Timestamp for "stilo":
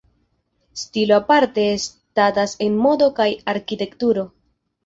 0.75-1.15